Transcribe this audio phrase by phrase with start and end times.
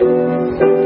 [0.00, 0.77] Amen,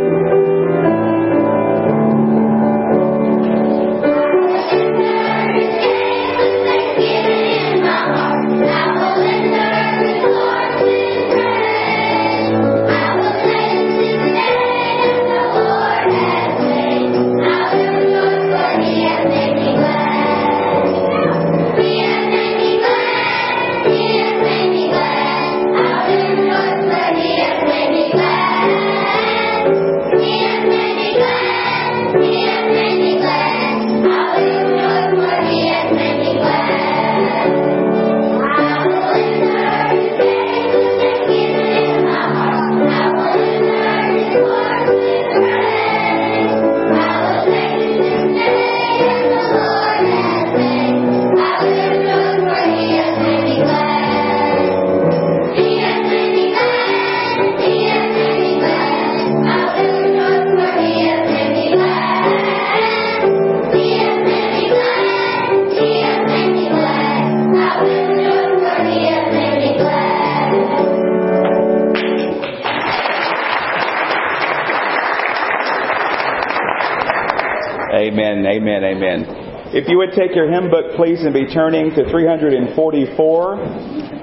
[79.72, 82.68] If you would take your hymn book, please, and be turning to 344.
[82.68, 84.20] 344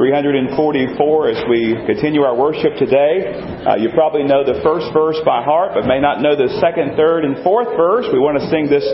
[1.25, 3.33] as we continue our worship today.
[3.65, 6.93] Uh, you probably know the first verse by heart, but may not know the second,
[6.93, 8.05] third, and fourth verse.
[8.13, 8.85] We want to sing this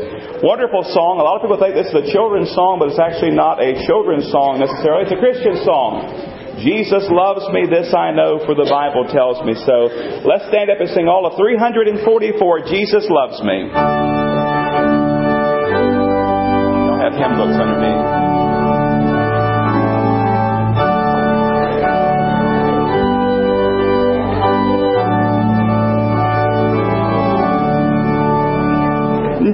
[0.47, 1.19] wonderful song.
[1.19, 3.75] A lot of people think this is a children's song, but it's actually not a
[3.83, 5.11] children's song necessarily.
[5.11, 6.07] It's a Christian song.
[6.63, 9.91] Jesus loves me, this I know, for the Bible tells me so.
[10.23, 11.99] Let's stand up and sing all of 344,
[12.71, 14.14] Jesus loves me
[17.17, 18.35] hymn books underneath.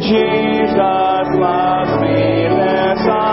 [0.02, 3.31] Jesus loves me, this I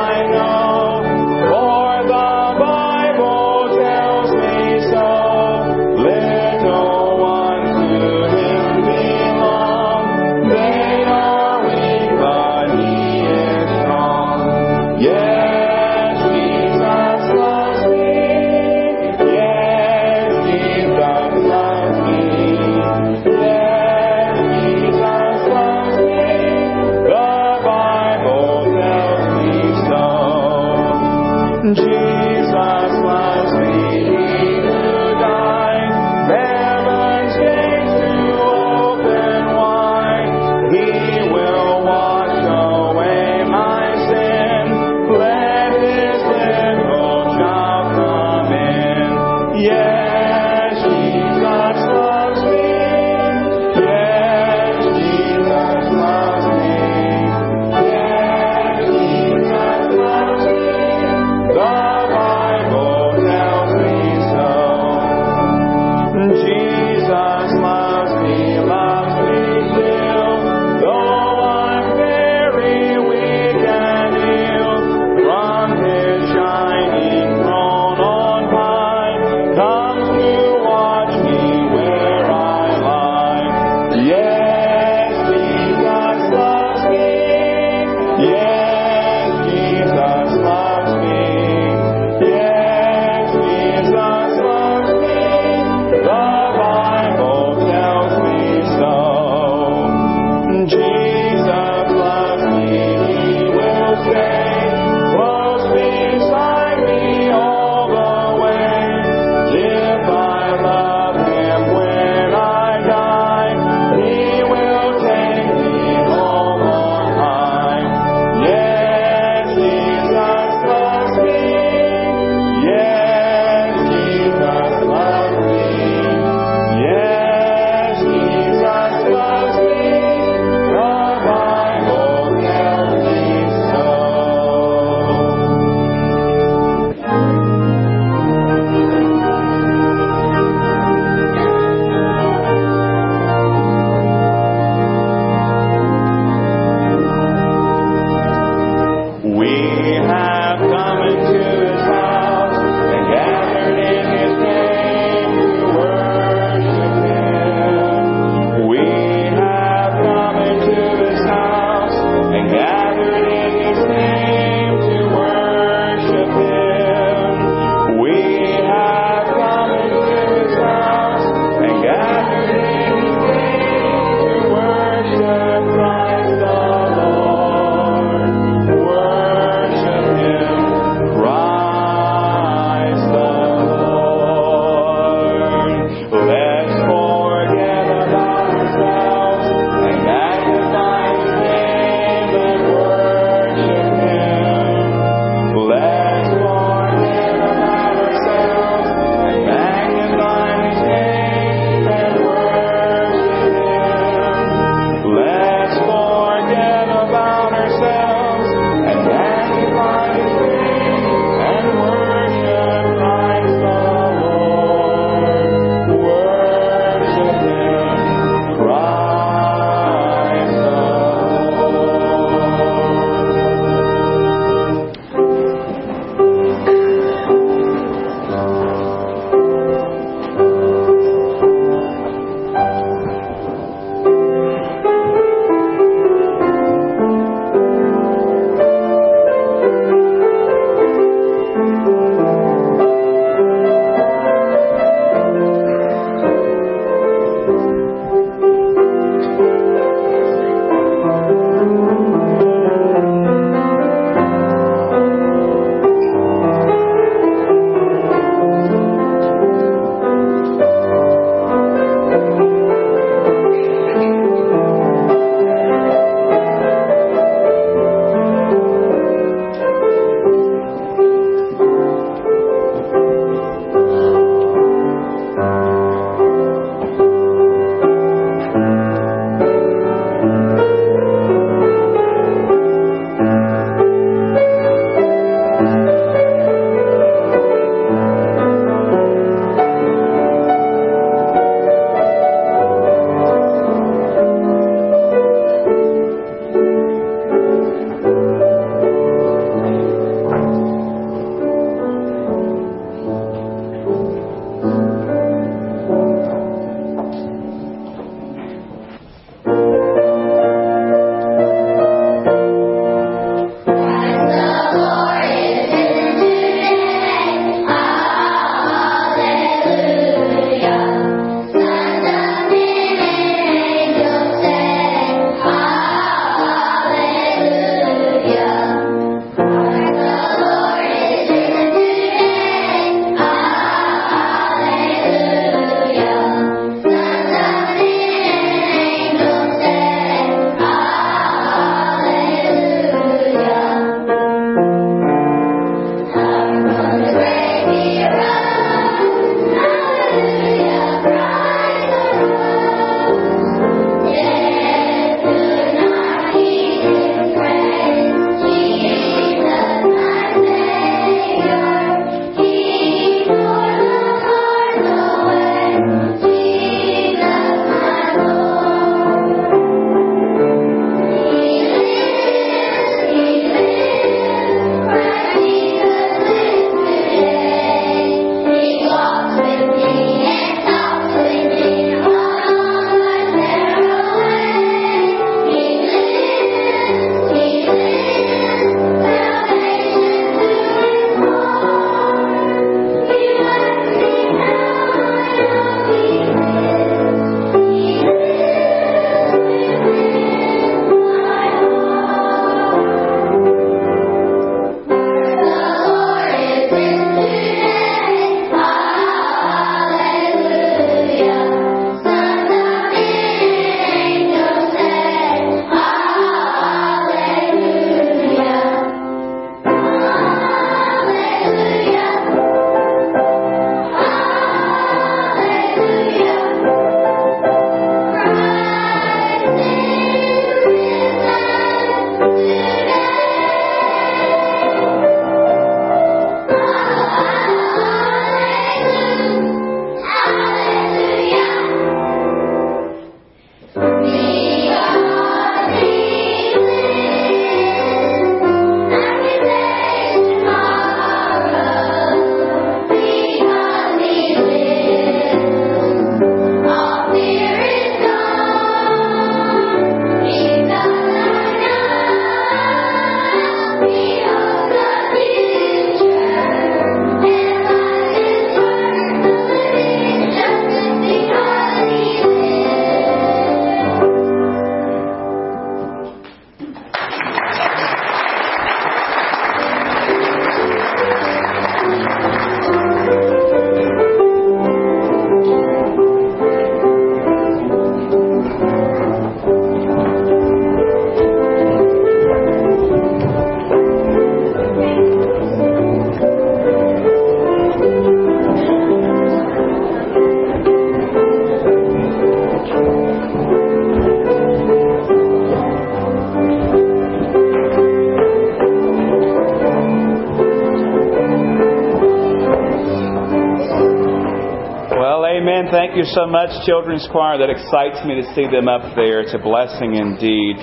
[515.70, 517.36] thank you so much, Children's Choir.
[517.36, 519.20] That excites me to see them up there.
[519.20, 520.56] It's a blessing indeed.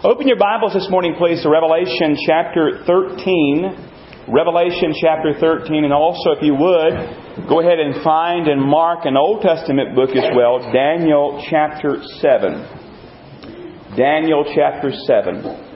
[0.00, 4.32] Open your Bibles this morning, please, to Revelation chapter 13.
[4.32, 9.16] Revelation chapter 13, and also, if you would, go ahead and find and mark an
[9.16, 13.96] Old Testament book as well, Daniel chapter 7.
[13.96, 15.68] Daniel chapter 7.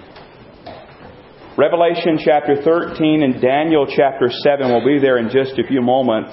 [1.58, 6.32] Revelation chapter 13 and Daniel chapter 7 will be there in just a few moments.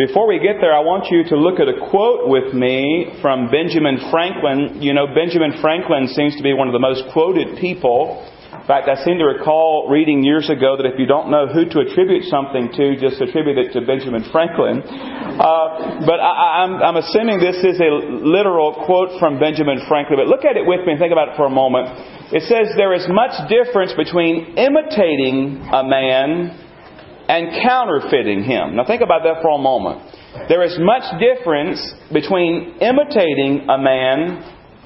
[0.00, 3.52] Before we get there, I want you to look at a quote with me from
[3.52, 4.80] Benjamin Franklin.
[4.80, 8.24] You know, Benjamin Franklin seems to be one of the most quoted people.
[8.48, 11.68] In fact, I seem to recall reading years ago that if you don't know who
[11.68, 14.80] to attribute something to, just attribute it to Benjamin Franklin.
[14.80, 17.92] Uh, but I, I'm assuming this is a
[18.24, 20.16] literal quote from Benjamin Franklin.
[20.16, 21.92] But look at it with me and think about it for a moment.
[22.32, 26.56] It says, There is much difference between imitating a man
[27.30, 28.74] and counterfeiting him.
[28.74, 30.02] Now think about that for a moment.
[30.48, 31.78] There is much difference
[32.12, 34.42] between imitating a man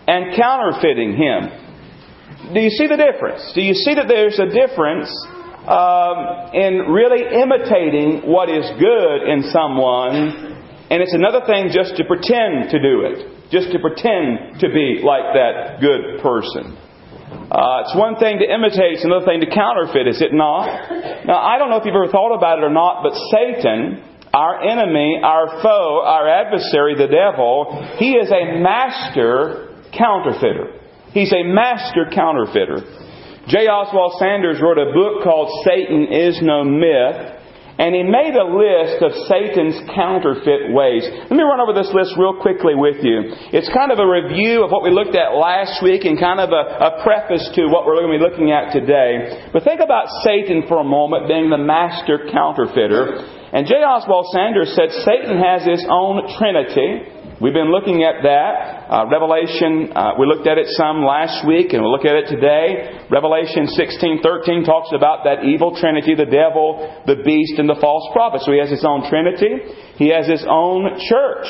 [0.06, 2.52] and counterfeiting him.
[2.52, 3.40] Do you see the difference?
[3.54, 5.08] Do you see that there's a difference
[5.64, 10.60] um, in really imitating what is good in someone,
[10.92, 15.00] and it's another thing just to pretend to do it, just to pretend to be
[15.00, 16.76] like that good person.
[17.54, 20.66] Uh, it's one thing to imitate, it's another thing to counterfeit, is it not?
[21.24, 24.02] Now, I don't know if you've ever thought about it or not, but Satan,
[24.34, 30.80] our enemy, our foe, our adversary, the devil, he is a master counterfeiter.
[31.14, 32.82] He's a master counterfeiter.
[33.48, 33.68] J.
[33.68, 37.43] Oswald Sanders wrote a book called Satan is No Myth.
[37.74, 41.02] And he made a list of Satan's counterfeit ways.
[41.26, 43.34] Let me run over this list real quickly with you.
[43.50, 46.54] It's kind of a review of what we looked at last week and kind of
[46.54, 49.50] a, a preface to what we're going to be looking at today.
[49.50, 53.26] But think about Satan for a moment being the master counterfeiter.
[53.50, 53.82] And J.
[53.82, 57.10] Oswald Sanders said Satan has his own trinity.
[57.44, 58.88] We've been looking at that.
[58.88, 62.32] Uh, Revelation, uh, we looked at it some last week, and we'll look at it
[62.32, 63.04] today.
[63.12, 68.40] Revelation 16:13 talks about that evil trinity, the devil, the beast, and the false prophet.
[68.48, 69.60] So he has his own trinity.
[70.00, 71.44] He has his own church.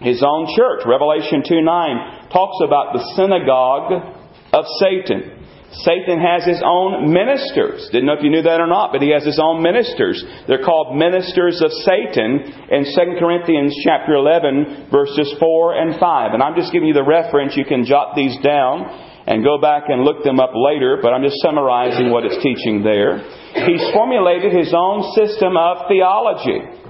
[0.00, 0.82] His own church.
[0.84, 4.18] Revelation 2:9 talks about the synagogue
[4.52, 5.43] of Satan.
[5.82, 7.88] Satan has his own ministers.
[7.90, 10.22] Didn't know if you knew that or not, but he has his own ministers.
[10.46, 16.34] They're called ministers of Satan in 2 Corinthians chapter 11 verses 4 and 5.
[16.34, 17.56] And I'm just giving you the reference.
[17.56, 18.86] You can jot these down
[19.26, 22.84] and go back and look them up later, but I'm just summarizing what it's teaching
[22.84, 23.18] there.
[23.66, 26.84] He's formulated his own system of theology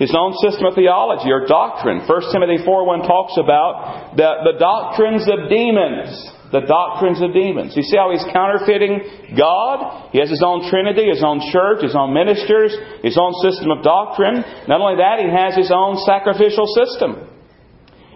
[0.00, 2.00] his own system of theology or doctrine.
[2.08, 7.76] 1 Timothy 4 1 talks about the, the doctrines of demons the doctrines of demons.
[7.76, 10.10] You see how he's counterfeiting God?
[10.10, 13.82] He has his own Trinity, his own church, his own ministers, his own system of
[13.82, 14.42] doctrine.
[14.66, 17.30] Not only that, he has his own sacrificial system.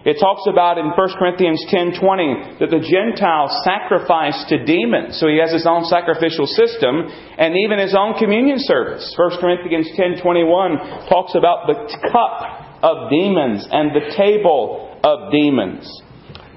[0.05, 5.17] It talks about in 1 Corinthians 10:20 that the Gentiles sacrifice to demons.
[5.19, 9.15] So he has his own sacrificial system and even his own communion service.
[9.17, 15.89] 1 Corinthians 10:21 talks about the cup of demons and the table of demons.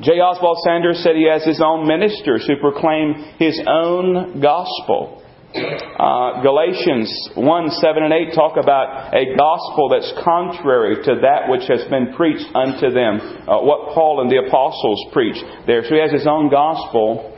[0.01, 0.19] J.
[0.19, 5.23] Oswald Sanders said he has his own ministers who proclaim his own gospel.
[5.55, 11.65] Uh, Galatians 1 7 and 8 talk about a gospel that's contrary to that which
[11.67, 15.83] has been preached unto them, uh, what Paul and the apostles preached there.
[15.83, 17.33] So he has his own gospel.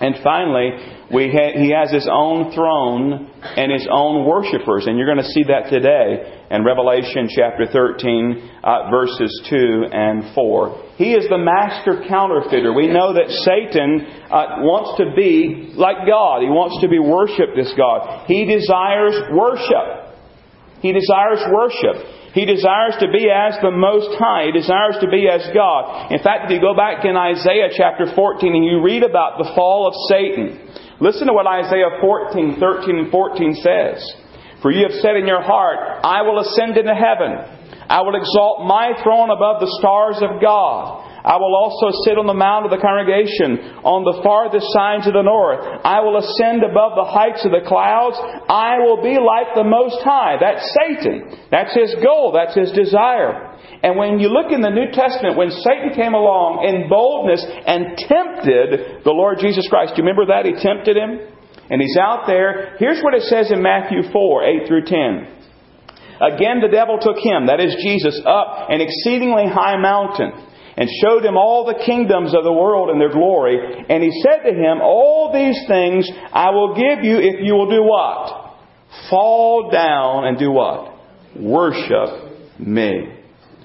[0.00, 0.70] And finally,
[1.30, 4.86] ha- he has his own throne and his own worshippers.
[4.86, 10.34] And you're going to see that today in Revelation chapter 13, uh, verses 2 and
[10.34, 10.84] 4.
[10.96, 12.72] He is the master counterfeiter.
[12.72, 16.42] We know that Satan uh, wants to be like God.
[16.42, 18.26] He wants to be worshipped as God.
[18.26, 20.14] He desires worship.
[20.80, 22.17] He desires worship.
[22.34, 24.46] He desires to be as the Most High.
[24.46, 26.12] He desires to be as God.
[26.12, 29.50] In fact, if you go back in Isaiah chapter 14 and you read about the
[29.56, 30.60] fall of Satan,
[31.00, 33.98] listen to what Isaiah 14, 13 and 14 says.
[34.60, 37.32] For you have said in your heart, I will ascend into heaven.
[37.88, 41.07] I will exalt my throne above the stars of God.
[41.24, 45.18] I will also sit on the mount of the congregation on the farthest sides of
[45.18, 45.58] the north.
[45.82, 48.14] I will ascend above the heights of the clouds.
[48.46, 50.38] I will be like the Most High.
[50.38, 51.50] That's Satan.
[51.50, 52.30] That's his goal.
[52.30, 53.58] That's his desire.
[53.82, 57.98] And when you look in the New Testament, when Satan came along in boldness and
[57.98, 60.46] tempted the Lord Jesus Christ, do you remember that?
[60.46, 61.34] He tempted him.
[61.70, 62.78] And he's out there.
[62.78, 65.38] Here's what it says in Matthew 4, 8 through 10.
[66.18, 70.32] Again, the devil took him, that is Jesus, up an exceedingly high mountain
[70.78, 73.58] and showed him all the kingdoms of the world and their glory.
[73.88, 77.68] And he said to him, All these things I will give you if you will
[77.68, 78.54] do what?
[79.10, 80.94] Fall down and do what?
[81.36, 83.12] Worship me.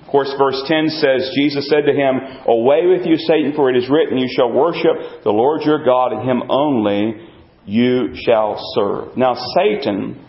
[0.02, 3.78] Of course, verse 10 says, Jesus said to him, Away with you, Satan, for it
[3.78, 7.30] is written, You shall worship the Lord your God, and him only
[7.66, 9.16] you shall serve.
[9.18, 10.23] Now, Satan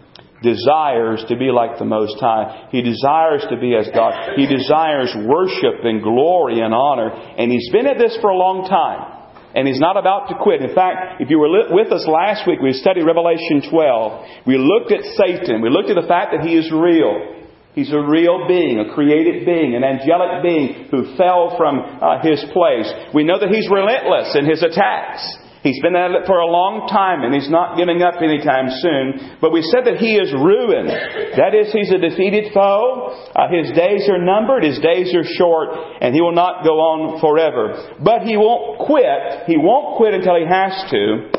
[0.44, 2.68] desires to be like the Most High.
[2.70, 4.36] He desires to be as God.
[4.36, 7.08] He desires worship and glory and honor.
[7.08, 9.14] And he's been at this for a long time.
[9.54, 10.60] And he's not about to quit.
[10.60, 14.46] In fact, if you were with us last week, we studied Revelation 12.
[14.46, 15.62] We looked at Satan.
[15.62, 17.46] We looked at the fact that he is real.
[17.74, 22.38] He's a real being, a created being, an angelic being who fell from uh, his
[22.52, 22.86] place.
[23.14, 25.22] We know that he's relentless in his attacks.
[25.64, 29.40] He's been at it for a long time and he's not giving up anytime soon.
[29.40, 30.92] But we said that he is ruined.
[31.40, 33.16] That is, he's a defeated foe.
[33.32, 35.72] Uh, his days are numbered, his days are short,
[36.04, 37.96] and he will not go on forever.
[37.96, 39.48] But he won't quit.
[39.48, 41.32] He won't quit until he has to.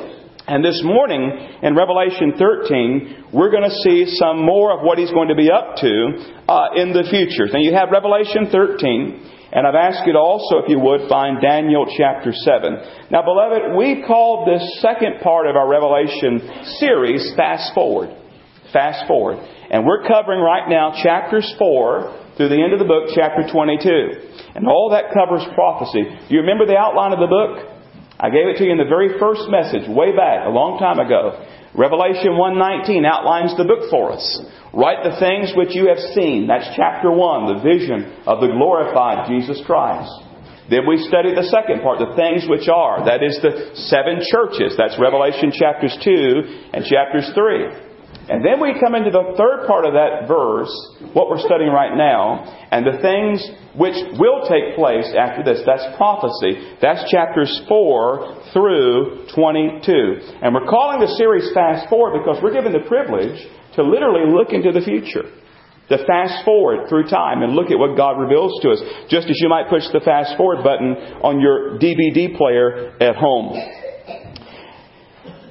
[0.50, 1.30] And this morning
[1.62, 5.54] in Revelation 13, we're going to see some more of what he's going to be
[5.54, 5.94] up to
[6.50, 7.46] uh, in the future.
[7.46, 9.35] Now you have Revelation 13.
[9.56, 13.08] And I've asked you to also, if you would, find Daniel chapter 7.
[13.10, 16.44] Now, beloved, we called this second part of our Revelation
[16.78, 18.12] series Fast Forward.
[18.74, 19.40] Fast Forward.
[19.72, 24.52] And we're covering right now chapters 4 through the end of the book, chapter 22.
[24.56, 26.04] And all that covers prophecy.
[26.04, 27.75] Do you remember the outline of the book?
[28.20, 31.00] I gave it to you in the very first message, way back, a long time
[31.00, 31.44] ago.
[31.76, 34.24] Revelation 1:19 outlines the book for us.
[34.72, 36.48] Write the things which you have seen.
[36.48, 40.12] That's chapter 1, the vision of the glorified Jesus Christ.
[40.70, 43.06] Then we study the second part, the things which are.
[43.06, 44.76] That is the seven churches.
[44.78, 47.95] That's Revelation chapters 2 and chapters 3.
[48.28, 50.74] And then we come into the third part of that verse,
[51.14, 53.38] what we're studying right now, and the things
[53.78, 55.62] which will take place after this.
[55.62, 56.58] That's prophecy.
[56.82, 60.42] That's chapters 4 through 22.
[60.42, 63.38] And we're calling the series Fast Forward because we're given the privilege
[63.76, 65.30] to literally look into the future.
[65.90, 69.38] To fast forward through time and look at what God reveals to us, just as
[69.38, 73.54] you might push the fast forward button on your DVD player at home.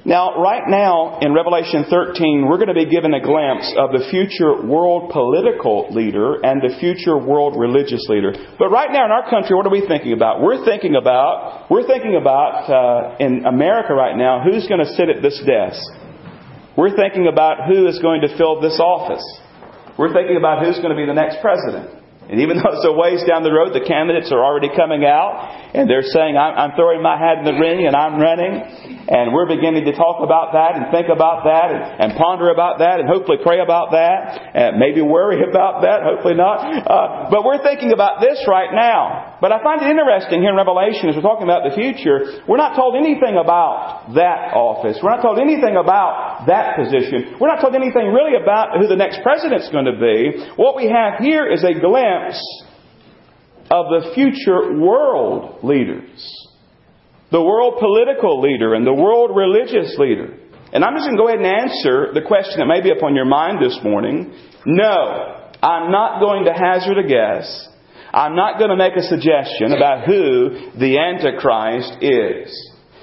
[0.05, 4.05] Now, right now in Revelation 13, we're going to be given a glimpse of the
[4.13, 8.29] future world political leader and the future world religious leader.
[8.59, 10.45] But right now in our country, what are we thinking about?
[10.45, 15.09] We're thinking about, we're thinking about, uh, in America right now, who's going to sit
[15.09, 15.81] at this desk.
[16.77, 19.25] We're thinking about who is going to fill this office.
[19.97, 22.04] We're thinking about who's going to be the next president.
[22.29, 25.71] And even though it's a ways down the road, the candidates are already coming out
[25.75, 28.63] and they're saying, I'm, throwing my hat in the ring and I'm running.
[29.07, 32.79] And we're beginning to talk about that and think about that and, and ponder about
[32.79, 36.63] that and hopefully pray about that and maybe worry about that, hopefully not.
[36.63, 39.34] Uh, but we're thinking about this right now.
[39.41, 42.61] But I find it interesting here in Revelation as we're talking about the future, we're
[42.61, 44.97] not told anything about that office.
[45.03, 47.35] We're not told anything about that position.
[47.39, 50.39] We're not told anything really about who the next president's going to be.
[50.55, 52.39] What we have here is a glimpse
[53.69, 56.15] of the future world leaders.
[57.31, 60.37] The world political leader and the world religious leader.
[60.71, 63.15] And I'm just going to go ahead and answer the question that may be upon
[63.15, 64.33] your mind this morning.
[64.65, 67.69] No, I'm not going to hazard a guess.
[68.15, 72.47] I'm not going to make a suggestion about who the Antichrist is.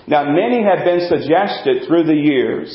[0.09, 2.73] Now, many have been suggested through the years.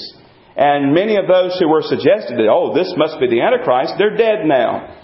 [0.56, 4.16] And many of those who were suggested that, oh, this must be the Antichrist, they're
[4.16, 5.02] dead now.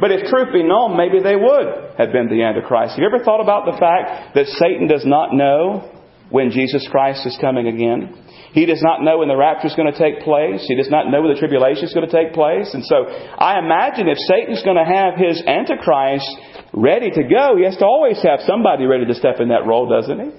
[0.00, 2.94] But if truth be known, maybe they would have been the Antichrist.
[2.94, 5.90] Have you ever thought about the fact that Satan does not know
[6.30, 8.14] when Jesus Christ is coming again?
[8.52, 10.66] He does not know when the rapture is going to take place.
[10.66, 12.74] He does not know when the tribulation is going to take place.
[12.74, 16.26] And so I imagine if Satan's going to have his Antichrist
[16.74, 19.86] ready to go, he has to always have somebody ready to step in that role,
[19.86, 20.30] doesn't he?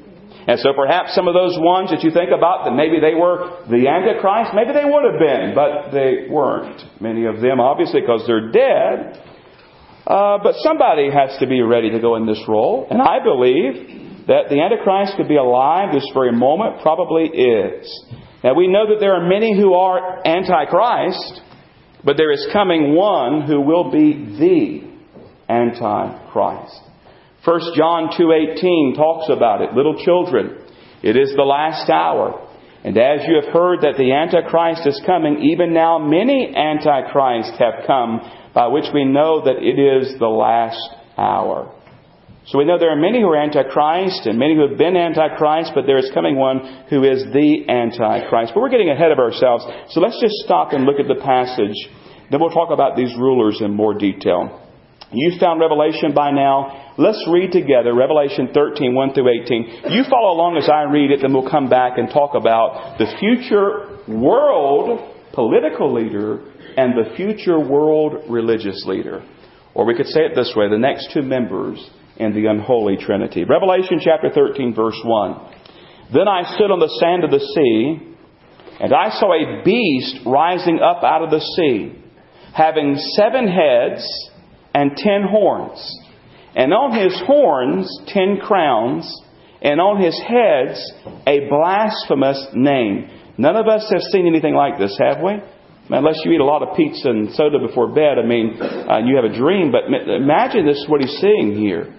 [0.47, 3.63] And so perhaps some of those ones that you think about that maybe they were
[3.69, 6.81] the Antichrist, maybe they would have been, but they weren't.
[6.99, 9.21] Many of them, obviously, because they're dead.
[10.07, 12.87] Uh, but somebody has to be ready to go in this role.
[12.89, 14.00] And I believe
[14.31, 17.83] that the Antichrist could be alive this very moment, probably is.
[18.41, 21.41] Now we know that there are many who are Antichrist,
[22.05, 24.87] but there is coming one who will be the
[25.51, 26.79] Antichrist.
[27.43, 29.73] 1 John 2.18 talks about it.
[29.73, 30.63] Little children,
[31.03, 32.47] it is the last hour.
[32.85, 37.85] And as you have heard that the Antichrist is coming, even now many Antichrists have
[37.85, 38.21] come
[38.55, 40.79] by which we know that it is the last
[41.17, 41.80] hour.
[42.51, 45.71] So we know there are many who are Antichrist and many who have been Antichrist,
[45.73, 48.51] but there is coming one who is the Antichrist.
[48.53, 49.63] But we're getting ahead of ourselves.
[49.91, 51.79] So let's just stop and look at the passage.
[52.29, 54.67] Then we'll talk about these rulers in more detail.
[55.13, 56.91] You've found Revelation by now.
[56.97, 59.63] Let's read together Revelation 13, 1 through 18.
[59.87, 63.07] You follow along as I read it, then we'll come back and talk about the
[63.17, 64.99] future world
[65.31, 66.43] political leader
[66.75, 69.23] and the future world religious leader.
[69.73, 71.79] Or we could say it this way the next two members
[72.17, 73.43] in the unholy Trinity.
[73.43, 75.51] Revelation chapter 13, verse 1.
[76.13, 78.15] Then I stood on the sand of the sea,
[78.79, 81.97] and I saw a beast rising up out of the sea,
[82.53, 84.03] having seven heads
[84.73, 85.79] and ten horns,
[86.55, 89.07] and on his horns ten crowns,
[89.61, 90.81] and on his heads
[91.27, 93.09] a blasphemous name.
[93.37, 95.39] None of us have seen anything like this, have we?
[95.89, 99.15] Unless you eat a lot of pizza and soda before bed, I mean, uh, you
[99.15, 99.71] have a dream.
[99.71, 101.93] But imagine this is what he's seeing here.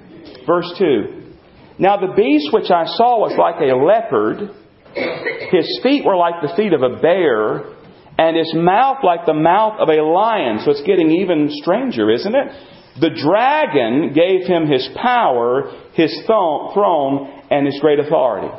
[0.47, 1.23] Verse 2.
[1.79, 4.51] Now the beast which I saw was like a leopard.
[5.51, 7.73] His feet were like the feet of a bear,
[8.19, 10.61] and his mouth like the mouth of a lion.
[10.65, 12.49] So it's getting even stranger, isn't it?
[13.01, 18.53] The dragon gave him his power, his throne, and his great authority.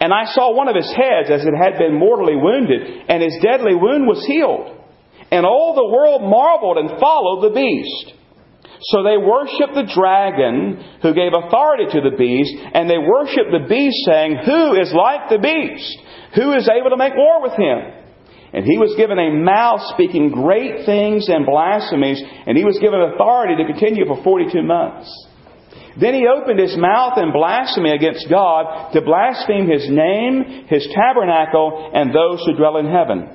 [0.00, 3.36] And I saw one of his heads as it had been mortally wounded, and his
[3.42, 4.76] deadly wound was healed.
[5.30, 8.17] And all the world marveled and followed the beast.
[8.80, 13.66] So they worshiped the dragon who gave authority to the beast, and they worshiped the
[13.68, 15.98] beast, saying, Who is like the beast?
[16.36, 17.98] Who is able to make war with him?
[18.52, 23.02] And he was given a mouth speaking great things and blasphemies, and he was given
[23.02, 25.10] authority to continue for 42 months.
[25.98, 31.90] Then he opened his mouth in blasphemy against God to blaspheme his name, his tabernacle,
[31.92, 33.26] and those who dwell in heaven.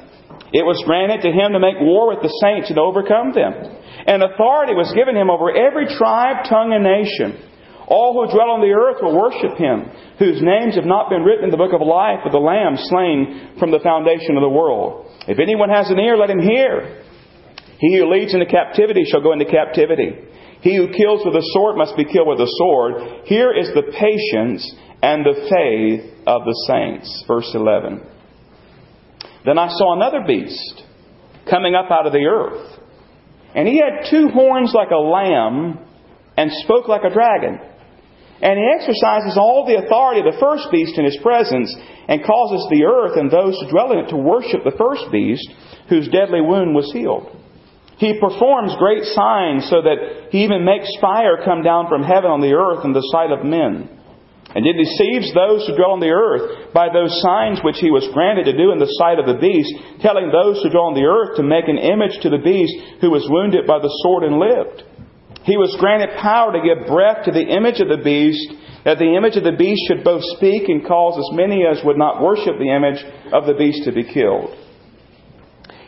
[0.56, 3.83] It was granted to him to make war with the saints and overcome them.
[4.06, 7.40] And authority was given him over every tribe, tongue, and nation.
[7.88, 11.46] All who dwell on the earth will worship him, whose names have not been written
[11.46, 15.08] in the book of life of the Lamb slain from the foundation of the world.
[15.28, 17.04] If anyone has an ear, let him hear.
[17.80, 20.16] He who leads into captivity shall go into captivity.
[20.62, 23.28] He who kills with a sword must be killed with a sword.
[23.28, 24.64] Here is the patience
[25.04, 27.26] and the faith of the saints.
[27.28, 28.00] Verse 11.
[29.46, 30.84] Then I saw another beast
[31.50, 32.80] coming up out of the earth.
[33.56, 35.80] And he had two horns like a lamb
[36.38, 37.60] and spoke like a dragon.
[38.42, 41.74] And he exercises all the authority of the first beast in his presence
[42.08, 45.48] and causes the earth and those who dwell in it to worship the first beast
[45.88, 47.30] whose deadly wound was healed.
[47.98, 52.42] He performs great signs so that he even makes fire come down from heaven on
[52.42, 53.88] the earth in the sight of men.
[54.54, 58.06] And it deceives those who dwell on the earth by those signs which he was
[58.14, 59.74] granted to do in the sight of the beast,
[60.06, 63.10] telling those who dwell on the earth to make an image to the beast who
[63.10, 64.86] was wounded by the sword and lived.
[65.42, 68.54] He was granted power to give breath to the image of the beast,
[68.86, 71.98] that the image of the beast should both speak and cause as many as would
[71.98, 73.02] not worship the image
[73.34, 74.54] of the beast to be killed.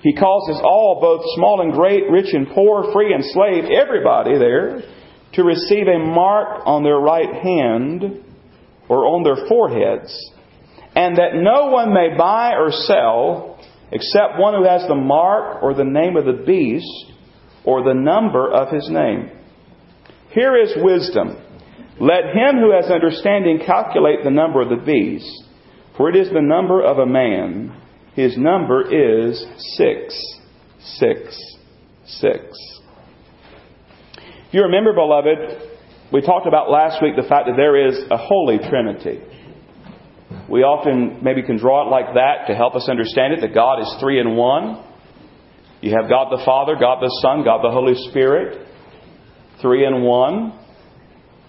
[0.01, 4.81] He causes all, both small and great, rich and poor, free and slave, everybody there,
[5.33, 8.24] to receive a mark on their right hand
[8.89, 10.31] or on their foreheads,
[10.95, 13.59] and that no one may buy or sell
[13.91, 17.11] except one who has the mark or the name of the beast
[17.63, 19.29] or the number of his name.
[20.31, 21.37] Here is wisdom.
[21.99, 25.31] Let him who has understanding calculate the number of the beast,
[25.95, 27.81] for it is the number of a man
[28.15, 28.81] his number
[29.27, 29.45] is
[29.75, 32.57] 666.
[34.51, 35.37] You remember, beloved,
[36.11, 39.21] we talked about last week the fact that there is a holy trinity.
[40.49, 43.81] We often maybe can draw it like that to help us understand it that God
[43.81, 44.83] is three in one.
[45.81, 48.67] You have God the Father, God the Son, God the Holy Spirit,
[49.61, 50.59] three in one.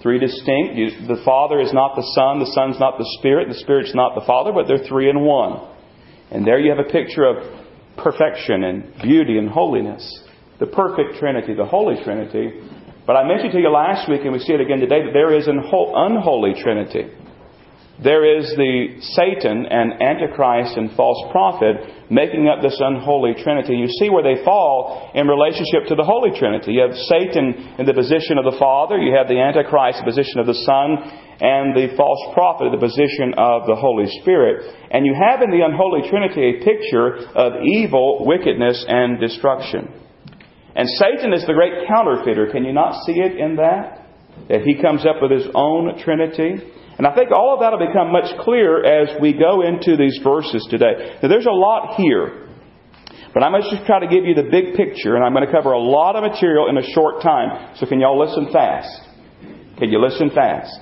[0.03, 0.75] Three distinct.
[0.75, 4.15] You, the Father is not the Son, the Son's not the Spirit, the Spirit's not
[4.15, 5.67] the Father, but they're three in one.
[6.31, 7.37] And there you have a picture of
[7.97, 10.05] perfection and beauty and holiness.
[10.61, 12.61] The perfect Trinity, the Holy Trinity.
[13.07, 15.33] But I mentioned to you last week, and we see it again today, that there
[15.33, 17.07] is an unholy Trinity.
[18.03, 23.77] There is the Satan and Antichrist and false prophet making up this unholy Trinity.
[23.77, 26.77] You see where they fall in relationship to the Holy Trinity.
[26.77, 30.13] You have Satan in the position of the Father, you have the Antichrist in the
[30.13, 30.99] position of the Son,
[31.41, 34.67] and the false prophet in the position of the Holy Spirit.
[34.91, 40.06] And you have in the unholy Trinity a picture of evil, wickedness, and destruction.
[40.77, 42.53] And Satan is the great counterfeiter.
[42.53, 44.05] Can you not see it in that?
[44.49, 46.61] That he comes up with his own Trinity.
[46.99, 50.21] And I think all of that will become much clearer as we go into these
[50.23, 51.17] verses today.
[51.23, 52.49] Now, there's a lot here.
[53.33, 55.45] But I'm going to just try to give you the big picture, and I'm going
[55.45, 57.77] to cover a lot of material in a short time.
[57.77, 59.01] So can y'all listen fast?
[59.79, 60.73] Can you listen fast?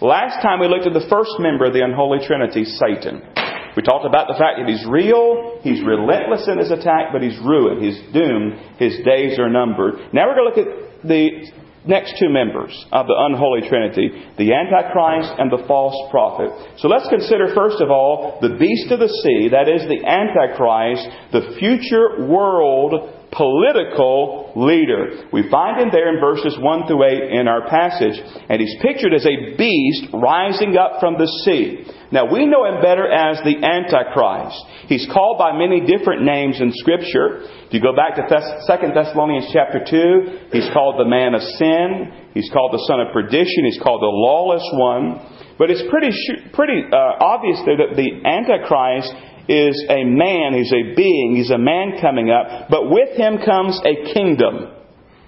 [0.00, 3.33] Last time we looked at the first member of the unholy trinity, Satan.
[3.76, 7.38] We talked about the fact that he's real, he's relentless in his attack, but he's
[7.42, 10.14] ruined, he's doomed, his days are numbered.
[10.14, 11.50] Now we're going to look at the
[11.86, 14.08] next two members of the unholy trinity,
[14.38, 16.50] the Antichrist and the false prophet.
[16.78, 21.04] So let's consider first of all the beast of the sea, that is the Antichrist,
[21.32, 25.26] the future world political leader.
[25.32, 28.14] We find him there in verses 1 through 8 in our passage,
[28.48, 31.84] and he's pictured as a beast rising up from the sea.
[32.12, 34.62] Now we know him better as the Antichrist.
[34.86, 37.42] He's called by many different names in Scripture.
[37.66, 42.30] If you go back to 2 Thessalonians chapter 2, he's called the man of sin.
[42.34, 43.66] He's called the son of perdition.
[43.66, 45.18] He's called the lawless one.
[45.58, 46.10] But it's pretty,
[46.52, 49.10] pretty uh, obvious there that the Antichrist
[49.48, 53.80] is a man, he's a being, he's a man coming up, but with him comes
[53.84, 54.72] a kingdom.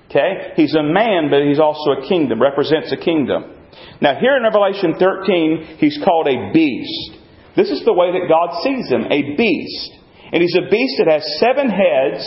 [0.09, 0.53] Okay?
[0.57, 3.53] He's a man, but he's also a kingdom, represents a kingdom.
[4.01, 7.21] Now, here in Revelation 13, he's called a beast.
[7.57, 9.93] This is the way that God sees him, a beast.
[10.33, 12.25] And he's a beast that has seven heads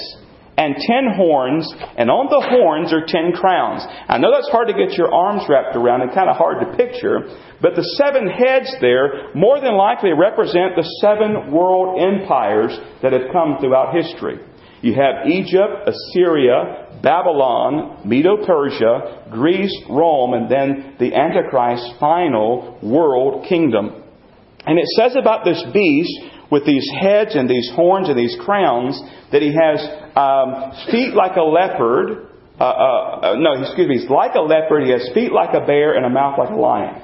[0.59, 1.63] and ten horns,
[1.95, 3.79] and on the horns are ten crowns.
[4.11, 6.75] I know that's hard to get your arms wrapped around and kind of hard to
[6.75, 7.31] picture,
[7.63, 13.31] but the seven heads there more than likely represent the seven world empires that have
[13.31, 14.43] come throughout history.
[14.83, 23.47] You have Egypt, Assyria, Babylon, Medo Persia, Greece, Rome, and then the Antichrist's final world
[23.47, 24.03] kingdom.
[24.65, 26.19] And it says about this beast
[26.51, 28.99] with these heads and these horns and these crowns
[29.31, 29.79] that he has
[30.15, 32.27] um, feet like a leopard.
[32.59, 33.99] Uh, uh, no, excuse me.
[33.99, 34.83] He's like a leopard.
[34.83, 37.01] He has feet like a bear and a mouth like a lion.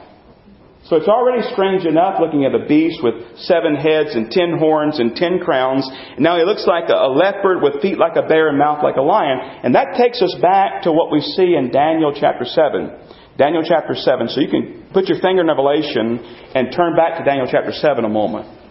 [0.85, 3.15] So it's already strange enough looking at a beast with
[3.49, 5.89] seven heads and ten horns and ten crowns.
[6.19, 9.01] Now he looks like a leopard with feet like a bear and mouth like a
[9.01, 9.39] lion.
[9.63, 12.91] And that takes us back to what we see in Daniel chapter 7.
[13.35, 14.29] Daniel chapter 7.
[14.29, 16.21] So you can put your finger in Revelation
[16.53, 18.64] and turn back to Daniel chapter 7 a moment.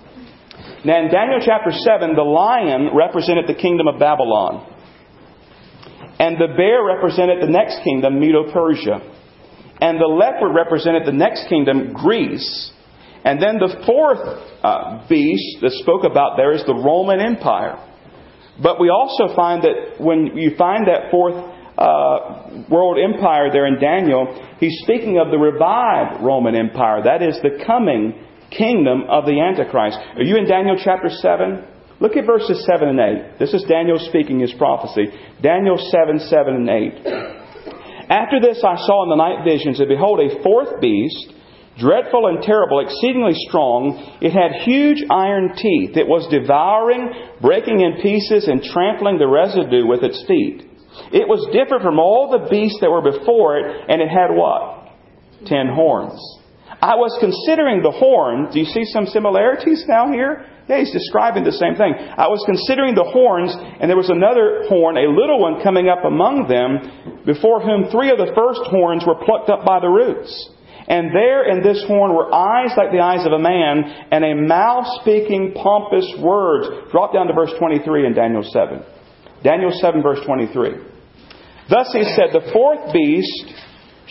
[0.85, 4.71] Now, in Daniel chapter 7, the lion represented the kingdom of Babylon.
[6.19, 9.01] And the bear represented the next kingdom, Medo Persia.
[9.81, 12.71] And the leopard represented the next kingdom, Greece.
[13.25, 14.21] And then the fourth
[14.63, 17.81] uh, beast that spoke about there is the Roman Empire.
[18.63, 23.81] But we also find that when you find that fourth uh, world empire there in
[23.81, 24.29] Daniel,
[24.61, 27.03] he's speaking of the revived Roman Empire.
[27.03, 28.21] That is the coming
[28.51, 29.99] kingdom of the Antichrist.
[30.17, 31.65] Are you in Daniel chapter 7?
[32.01, 33.39] Look at verses 7 and 8.
[33.39, 35.07] This is Daniel speaking his prophecy.
[35.41, 37.07] Daniel 7, 7 and 8.
[38.11, 41.33] After this I saw in the night visions, and behold, a fourth beast,
[41.79, 44.19] dreadful and terrible, exceedingly strong.
[44.21, 45.97] It had huge iron teeth.
[45.97, 50.69] It was devouring, breaking in pieces, and trampling the residue with its feet.
[51.13, 54.91] It was different from all the beasts that were before it, and it had what?
[55.47, 56.21] Ten horns.
[56.85, 58.53] I was considering the horn.
[58.53, 60.45] Do you see some similarities now here?
[60.69, 61.97] Yeah, he's describing the same thing.
[61.97, 66.05] I was considering the horns, and there was another horn, a little one, coming up
[66.05, 70.29] among them, before whom three of the first horns were plucked up by the roots.
[70.85, 74.37] And there in this horn were eyes like the eyes of a man, and a
[74.37, 76.93] mouth speaking pompous words.
[76.93, 78.85] Drop down to verse 23 in Daniel 7.
[79.41, 80.85] Daniel 7, verse 23.
[81.73, 83.57] Thus he said, The fourth beast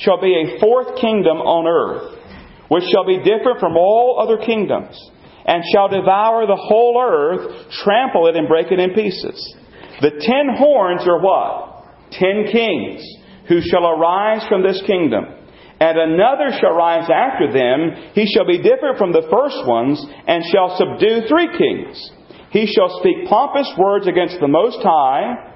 [0.02, 2.23] shall be a fourth kingdom on earth
[2.70, 4.98] which shall be different from all other kingdoms,
[5.46, 9.56] and shall devour the whole earth, trample it, and break it in pieces.
[10.02, 12.12] The ten horns are what?
[12.12, 13.04] Ten kings,
[13.48, 15.26] who shall arise from this kingdom.
[15.80, 18.12] And another shall rise after them.
[18.14, 22.12] He shall be different from the first ones, and shall subdue three kings.
[22.52, 25.53] He shall speak pompous words against the Most High,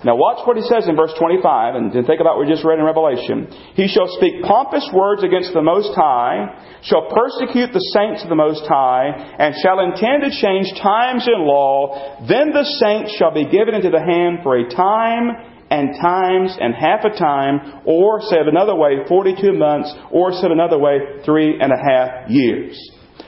[0.00, 2.80] now watch what he says in verse 25, and think about what we just read
[2.80, 3.52] in Revelation.
[3.76, 8.40] He shall speak pompous words against the Most High, shall persecute the saints of the
[8.40, 12.16] Most High, and shall intend to change times in law.
[12.24, 15.36] Then the saints shall be given into the hand for a time,
[15.68, 20.78] and times, and half a time, or said another way, 42 months, or said another
[20.78, 22.72] way, three and a half years.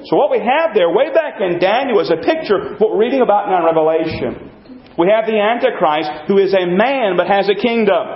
[0.09, 3.05] So what we have there, way back in Daniel, is a picture of what we're
[3.05, 4.51] reading about now in Revelation.
[4.99, 8.07] We have the Antichrist who is a man but has a kingdom.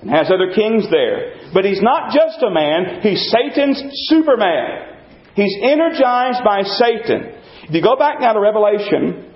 [0.00, 1.50] And has other kings there.
[1.52, 4.94] But he's not just a man, he's Satan's superman.
[5.34, 7.34] He's energized by Satan.
[7.66, 9.34] If you go back now to Revelation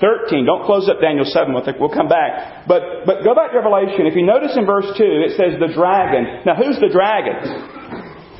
[0.00, 2.66] 13, don't close up Daniel 7 with it, we'll come back.
[2.68, 4.06] But, but go back to Revelation.
[4.06, 6.44] If you notice in verse 2, it says the dragon.
[6.44, 7.36] Now who's the dragon?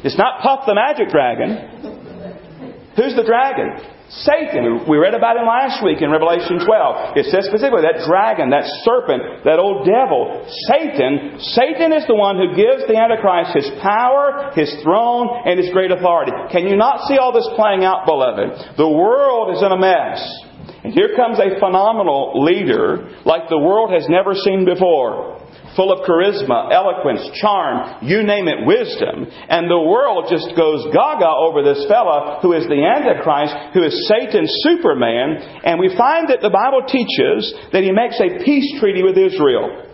[0.05, 2.95] It's not Puff the Magic Dragon.
[2.95, 3.98] Who's the dragon?
[4.09, 4.89] Satan.
[4.89, 7.17] We read about him last week in Revelation 12.
[7.17, 11.37] It says specifically that dragon, that serpent, that old devil, Satan.
[11.53, 15.93] Satan is the one who gives the Antichrist his power, his throne, and his great
[15.93, 16.33] authority.
[16.49, 18.81] Can you not see all this playing out, beloved?
[18.81, 20.25] The world is in a mess.
[20.85, 25.37] And here comes a phenomenal leader like the world has never seen before.
[25.79, 29.31] Full of charisma, eloquence, charm, you name it, wisdom.
[29.49, 33.95] And the world just goes gaga over this fella who is the Antichrist, who is
[34.11, 35.63] Satan's Superman.
[35.63, 39.88] And we find that the Bible teaches that he makes a peace treaty with Israel.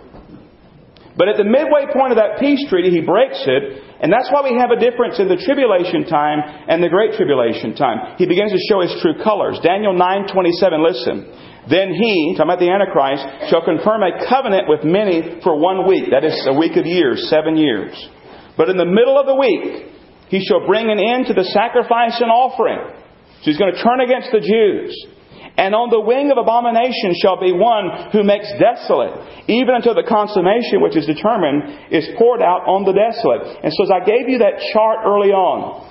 [1.16, 3.62] But at the midway point of that peace treaty, he breaks it,
[4.02, 7.78] and that's why we have a difference in the tribulation time and the great tribulation
[7.78, 8.18] time.
[8.18, 9.62] He begins to show his true colors.
[9.62, 11.30] Daniel 9:27, listen.
[11.70, 16.10] Then he, talking about the Antichrist, shall confirm a covenant with many for one week.
[16.10, 17.94] That is a week of years, seven years.
[18.56, 19.94] But in the middle of the week,
[20.28, 22.80] he shall bring an end to the sacrifice and offering.
[23.40, 24.92] So he's going to turn against the Jews.
[25.54, 30.02] And on the wing of abomination shall be one who makes desolate, even until the
[30.02, 33.62] consummation which is determined is poured out on the desolate.
[33.62, 35.86] And so as I gave you that chart early on,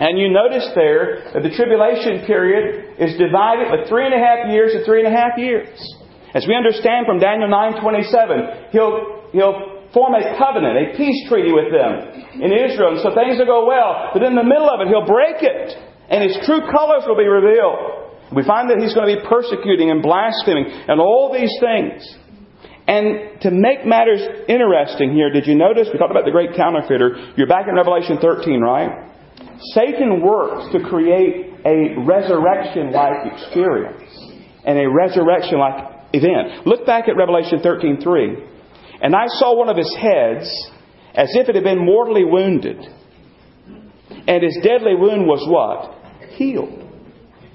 [0.00, 4.48] and you notice there that the tribulation period is divided with three and a half
[4.48, 5.76] years to three and a half years.
[6.32, 11.68] As we understand from Daniel 9:27, he'll he'll form a covenant, a peace treaty with
[11.68, 14.08] them in Israel, and so things will go well.
[14.16, 15.76] But in the middle of it, he'll break it,
[16.08, 18.01] and his true colors will be revealed.
[18.34, 22.02] We find that he's going to be persecuting and blaspheming and all these things.
[22.86, 25.88] And to make matters interesting here, did you notice?
[25.92, 27.34] We talked about the great counterfeiter.
[27.36, 29.08] You're back in Revelation 13, right?
[29.74, 34.10] Satan works to create a resurrection like experience
[34.64, 36.66] and a resurrection like event.
[36.66, 38.48] Look back at Revelation 13:3.
[39.00, 40.50] And I saw one of his heads
[41.14, 42.78] as if it had been mortally wounded.
[44.26, 46.30] And his deadly wound was what?
[46.34, 46.81] Healed.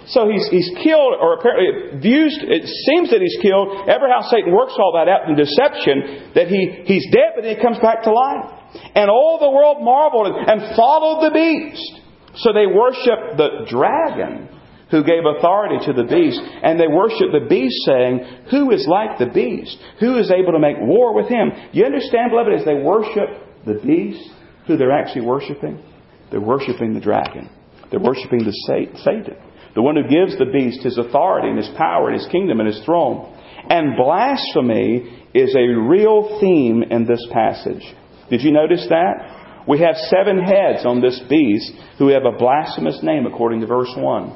[0.08, 3.90] So he's, he's killed, or apparently views, it seems that he's killed.
[3.92, 7.56] Ever how Satan works all that out in deception, that he, he's dead, but then
[7.56, 8.58] he comes back to life.
[8.96, 12.00] And all the world marveled and followed the beast.
[12.40, 14.48] So they worship the dragon
[14.92, 16.40] who gave authority to the beast.
[16.40, 19.76] And they worship the beast saying, Who is like the beast?
[20.00, 21.52] Who is able to make war with him?
[21.74, 23.28] You understand, beloved, as they worship
[23.66, 24.24] the beast,
[24.68, 25.84] who they're actually worshiping?
[26.32, 27.50] They're worshiping the dragon.
[27.92, 28.56] They're worshiping the
[29.04, 29.47] Satan
[29.78, 32.66] the one who gives the beast his authority and his power and his kingdom and
[32.66, 33.32] his throne.
[33.70, 37.86] And blasphemy is a real theme in this passage.
[38.32, 39.66] Did you notice that?
[39.68, 43.94] We have seven heads on this beast who have a blasphemous name according to verse
[43.96, 44.36] 1.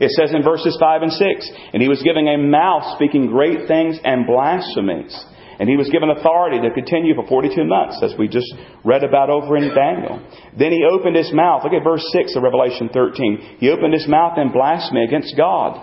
[0.00, 3.68] It says in verses 5 and 6, and he was giving a mouth speaking great
[3.68, 5.14] things and blasphemies.
[5.60, 8.48] And he was given authority to continue for 42 months, as we just
[8.82, 10.24] read about over in Daniel.
[10.56, 11.62] Then he opened his mouth.
[11.62, 13.60] Look at verse 6 of Revelation 13.
[13.60, 15.76] He opened his mouth in blasphemy against God,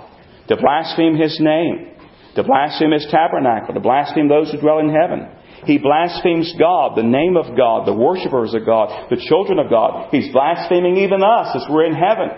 [0.50, 1.94] to blaspheme his name,
[2.34, 5.30] to blaspheme his tabernacle, to blaspheme those who dwell in heaven.
[5.66, 10.10] He blasphemes God, the name of God, the worshippers of God, the children of God.
[10.10, 12.30] He's blaspheming even us as we're in heaven.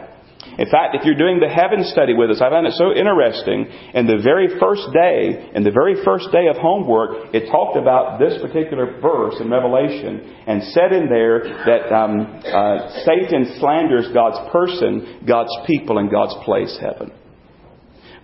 [0.57, 3.67] In fact, if you're doing the heaven study with us, I found it so interesting.
[3.93, 8.19] In the very first day, in the very first day of homework, it talked about
[8.19, 14.39] this particular verse in Revelation and said in there that um, uh, Satan slanders God's
[14.51, 17.11] person, God's people, and God's place, heaven.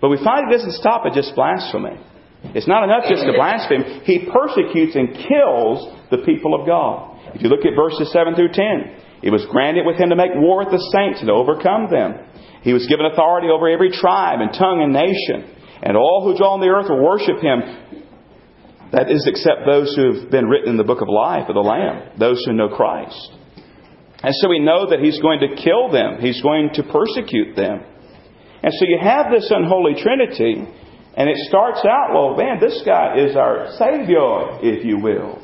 [0.02, 2.00] But we find it doesn't stop at just blasphemy.
[2.54, 4.04] It's not enough just to blaspheme.
[4.04, 7.16] He persecutes and kills the people of God.
[7.34, 10.38] If you look at verses 7 through 10, it was granted with him to make
[10.38, 12.14] war with the saints and to overcome them.
[12.62, 15.50] He was given authority over every tribe and tongue and nation.
[15.82, 18.06] And all who dwell on the earth will worship him.
[18.94, 21.66] That is, except those who have been written in the book of life of the
[21.66, 23.18] Lamb, those who know Christ.
[24.22, 27.82] And so we know that he's going to kill them, he's going to persecute them.
[28.62, 30.70] And so you have this unholy trinity,
[31.18, 35.42] and it starts out, well, man, this guy is our Savior, if you will.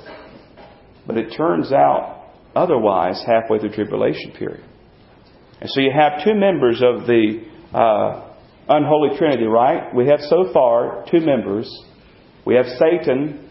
[1.05, 2.20] But it turns out
[2.55, 4.63] otherwise halfway through tribulation period.
[5.59, 7.43] And so you have two members of the
[7.73, 8.33] uh,
[8.67, 9.93] unholy trinity, right?
[9.93, 11.71] We have so far two members.
[12.45, 13.49] We have Satan,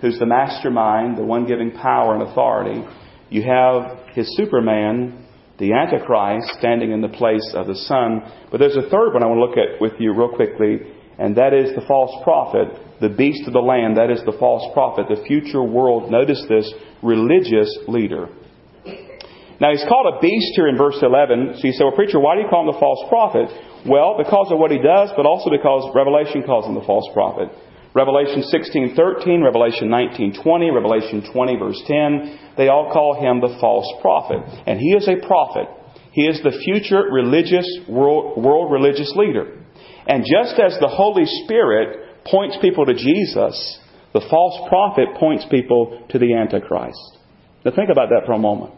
[0.00, 2.82] who's the mastermind, the one giving power and authority.
[3.30, 5.26] You have his Superman,
[5.58, 8.22] the Antichrist, standing in the place of the Son.
[8.50, 11.36] But there's a third one I want to look at with you real quickly, and
[11.36, 12.68] that is the false prophet,
[13.00, 13.96] the beast of the land.
[13.96, 16.10] That is the false prophet, the future world.
[16.10, 18.28] Notice this religious leader.
[19.60, 21.58] Now, he's called a beast here in verse 11.
[21.58, 23.46] So you say, well, preacher, why do you call him the false prophet?
[23.86, 27.54] Well, because of what he does, but also because Revelation calls him the false prophet.
[27.94, 34.42] Revelation 16:13, Revelation 19:20, Revelation 20 verse 10, they all call him the false prophet.
[34.66, 35.68] And he is a prophet.
[36.10, 39.63] He is the future religious world, world religious leader.
[40.06, 43.78] And just as the Holy Spirit points people to Jesus,
[44.12, 47.18] the false prophet points people to the Antichrist.
[47.64, 48.74] Now think about that for a moment.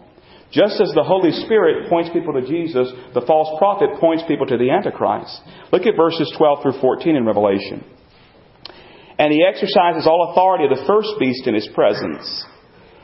[0.52, 4.56] Just as the Holy Spirit points people to Jesus, the false prophet points people to
[4.56, 5.40] the Antichrist.
[5.72, 7.84] Look at verses 12 through 14 in Revelation.
[9.18, 12.44] And he exercises all authority of the first beast in his presence,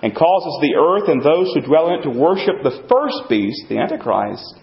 [0.02, 3.62] and causes the earth and those who dwell in it to worship the first beast,
[3.68, 4.54] the Antichrist,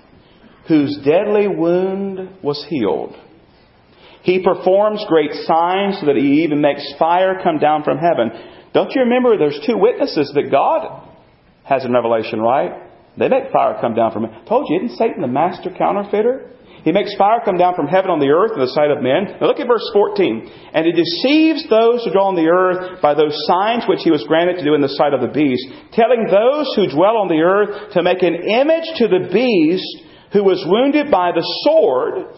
[0.67, 3.15] whose deadly wound was healed.
[4.23, 8.31] He performs great signs so that he even makes fire come down from heaven.
[8.73, 11.07] Don't you remember there's two witnesses that God
[11.63, 12.71] has in Revelation, right?
[13.17, 14.45] They make fire come down from heaven.
[14.45, 16.51] Told you, isn't Satan the master counterfeiter?
[16.83, 19.35] He makes fire come down from heaven on the earth in the sight of men.
[19.39, 20.71] Now look at verse 14.
[20.73, 24.23] And he deceives those who dwell on the earth by those signs which he was
[24.27, 27.43] granted to do in the sight of the beast, telling those who dwell on the
[27.43, 32.31] earth to make an image to the beast who was wounded by the sword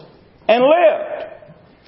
[0.48, 1.31] and lived.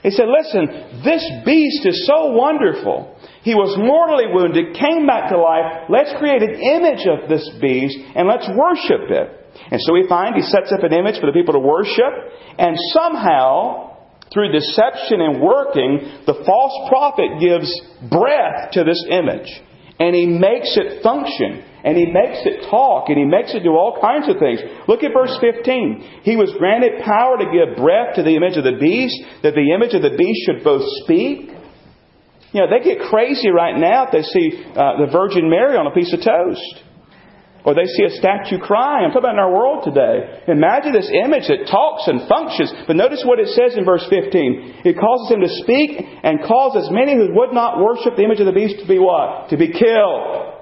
[0.04, 3.16] He said, Listen, this beast is so wonderful.
[3.40, 5.88] He was mortally wounded, came back to life.
[5.88, 9.28] Let's create an image of this beast and let's worship it.
[9.72, 12.12] And so we find he sets up an image for the people to worship,
[12.58, 13.96] and somehow,
[14.32, 17.70] through deception and working, the false prophet gives
[18.10, 19.48] breath to this image.
[19.98, 21.62] And he makes it function.
[21.84, 23.08] And he makes it talk.
[23.08, 24.60] And he makes it do all kinds of things.
[24.88, 26.22] Look at verse 15.
[26.24, 29.72] He was granted power to give breath to the image of the beast, that the
[29.72, 31.54] image of the beast should both speak.
[32.52, 35.86] You know, they get crazy right now if they see uh, the Virgin Mary on
[35.86, 36.84] a piece of toast.
[37.64, 39.08] Or they see a statue crying.
[39.08, 40.44] I'm talking about in our world today.
[40.48, 42.68] Imagine this image that talks and functions.
[42.86, 44.84] But notice what it says in verse 15.
[44.84, 48.46] It causes him to speak and causes many who would not worship the image of
[48.46, 49.48] the beast to be what?
[49.48, 50.60] To be killed.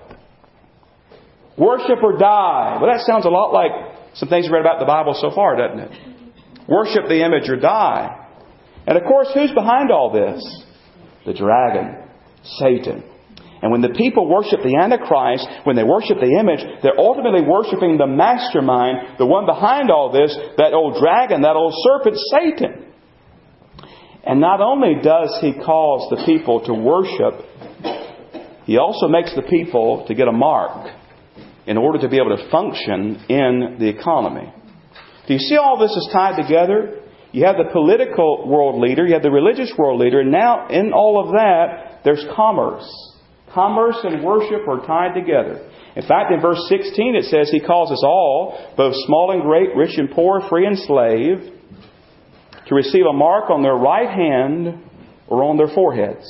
[1.58, 2.78] Worship or die.
[2.80, 5.58] Well, that sounds a lot like some things we read about the Bible so far,
[5.58, 5.90] doesn't it?
[6.68, 8.28] Worship the image or die.
[8.86, 10.38] And of course, who's behind all this?
[11.26, 11.98] The dragon,
[12.62, 13.11] Satan.
[13.62, 17.96] And when the people worship the Antichrist, when they worship the image, they're ultimately worshiping
[17.96, 22.92] the mastermind, the one behind all this, that old dragon, that old serpent, Satan.
[24.26, 27.46] And not only does he cause the people to worship,
[28.64, 30.90] he also makes the people to get a mark
[31.66, 34.52] in order to be able to function in the economy.
[35.28, 37.00] Do you see all this is tied together?
[37.30, 40.92] You have the political world leader, you have the religious world leader, and now in
[40.92, 43.11] all of that, there's commerce.
[43.54, 45.68] Commerce and worship are tied together.
[45.94, 49.76] In fact, in verse 16 it says, He calls us all, both small and great,
[49.76, 51.52] rich and poor, free and slave,
[52.66, 54.82] to receive a mark on their right hand
[55.26, 56.24] or on their foreheads.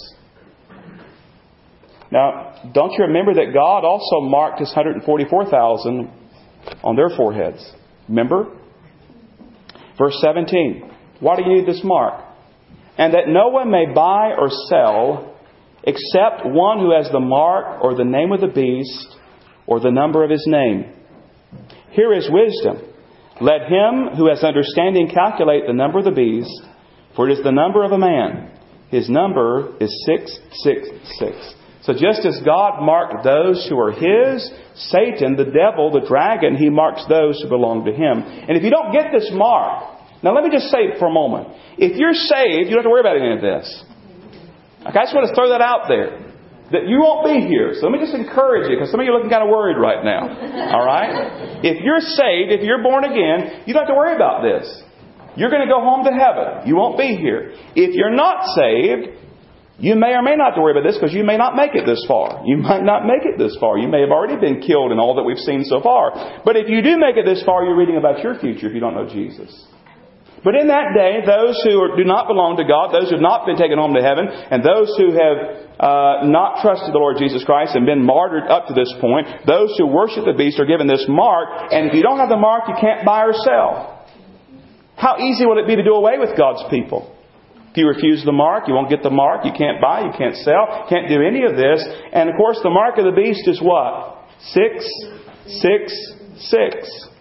[2.10, 6.10] Now, don't you remember that God also marked His 144,000
[6.82, 7.72] on their foreheads?
[8.08, 8.58] Remember?
[9.96, 10.90] Verse 17.
[11.20, 12.24] Why do you need this mark?
[12.98, 15.31] And that no one may buy or sell
[15.84, 19.16] except one who has the mark or the name of the beast
[19.66, 20.92] or the number of his name.
[21.90, 22.88] Here is wisdom.
[23.40, 26.62] Let him who has understanding calculate the number of the beast,
[27.16, 28.58] for it is the number of a man.
[28.90, 31.54] His number is 666.
[31.82, 36.70] So just as God marked those who are His, Satan, the devil, the dragon, He
[36.70, 38.22] marks those who belong to Him.
[38.22, 41.48] And if you don't get this mark, now let me just say for a moment.
[41.78, 43.84] If you're saved, you don't have to worry about any of this.
[44.82, 46.32] Okay, I just want to throw that out there.
[46.72, 47.76] That you won't be here.
[47.76, 49.76] So let me just encourage you, because some of you are looking kind of worried
[49.76, 50.24] right now.
[50.74, 51.60] All right?
[51.62, 54.64] If you're saved, if you're born again, you don't have to worry about this.
[55.36, 56.66] You're going to go home to heaven.
[56.66, 57.52] You won't be here.
[57.76, 59.20] If you're not saved,
[59.78, 61.74] you may or may not have to worry about this because you may not make
[61.74, 62.42] it this far.
[62.44, 63.78] You might not make it this far.
[63.78, 66.40] You may have already been killed in all that we've seen so far.
[66.44, 68.80] But if you do make it this far, you're reading about your future if you
[68.80, 69.50] don't know Jesus.
[70.42, 73.46] But in that day, those who do not belong to God, those who have not
[73.46, 75.38] been taken home to heaven, and those who have
[75.78, 79.70] uh, not trusted the Lord Jesus Christ and been martyred up to this point, those
[79.78, 82.66] who worship the beast are given this mark, and if you don't have the mark,
[82.66, 84.02] you can't buy or sell.
[84.98, 87.14] How easy will it be to do away with God's people?
[87.70, 90.36] If you refuse the mark, you won't get the mark, you can't buy, you can't
[90.42, 91.80] sell, can't do any of this.
[92.12, 94.26] And of course, the mark of the beast is what?
[94.52, 94.84] Six,
[95.46, 95.94] six,
[96.50, 97.11] six.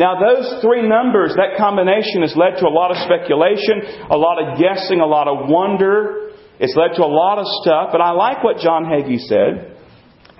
[0.00, 4.40] Now, those three numbers, that combination has led to a lot of speculation, a lot
[4.40, 6.32] of guessing, a lot of wonder.
[6.58, 9.76] It's led to a lot of stuff, but I like what John Hagee said.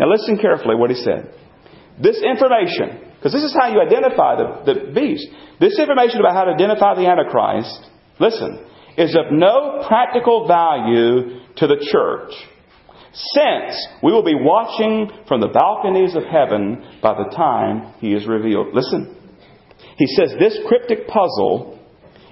[0.01, 1.35] Now, listen carefully what he said.
[2.01, 5.29] This information, because this is how you identify the, the beast,
[5.61, 7.85] this information about how to identify the Antichrist,
[8.19, 8.65] listen,
[8.97, 12.33] is of no practical value to the church
[13.13, 18.27] since we will be watching from the balconies of heaven by the time he is
[18.27, 18.69] revealed.
[18.73, 19.20] Listen.
[20.01, 21.79] He says this cryptic puzzle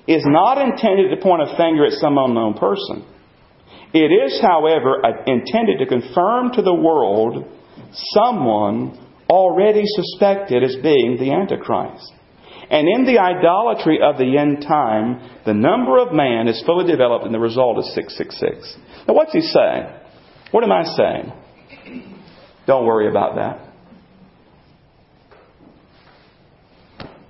[0.06, 3.04] is not intended to point a finger at some unknown person.
[3.92, 7.44] It is, however, intended to confirm to the world
[7.92, 8.98] someone
[9.28, 12.10] already suspected as being the Antichrist.
[12.70, 17.26] And in the idolatry of the end time, the number of man is fully developed
[17.26, 18.78] and the result is 666.
[19.06, 19.92] Now, what's he saying?
[20.52, 21.32] What am I saying?
[22.66, 23.67] Don't worry about that.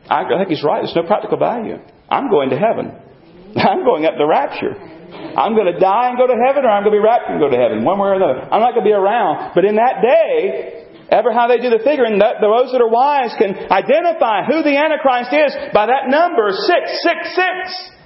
[0.08, 0.82] I think he's right.
[0.82, 1.76] There's no practical value.
[2.08, 2.96] I'm going to heaven.
[3.56, 4.72] I'm going up the rapture.
[4.72, 7.40] I'm going to die and go to heaven, or I'm going to be raptured and
[7.40, 8.44] go to heaven, one way or another.
[8.44, 9.52] I'm not going to be around.
[9.54, 13.32] But in that day, ever how they do the figuring, that those that are wise
[13.40, 17.97] can identify who the Antichrist is by that number, 666.